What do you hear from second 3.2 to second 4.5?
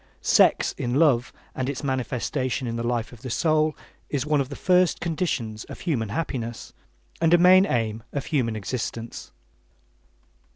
the soul is one of